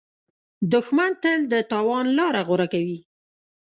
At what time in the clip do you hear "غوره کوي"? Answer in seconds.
2.47-2.97